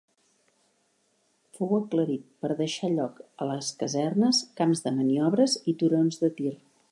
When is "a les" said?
3.45-3.71